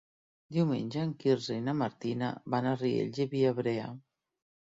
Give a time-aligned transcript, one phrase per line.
[0.55, 3.89] Diumenge en Quirze i na Martina van a Riells i Viabrea.